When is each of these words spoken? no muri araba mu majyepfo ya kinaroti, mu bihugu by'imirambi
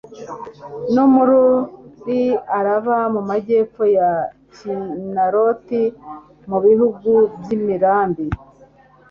no 0.95 1.05
muri 1.13 2.21
araba 2.57 2.97
mu 3.13 3.21
majyepfo 3.29 3.83
ya 3.97 4.09
kinaroti, 4.55 5.83
mu 6.49 6.57
bihugu 6.65 7.09
by'imirambi 7.39 8.25